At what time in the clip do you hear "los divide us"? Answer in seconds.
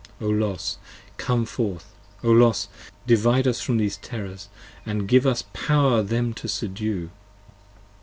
2.31-3.61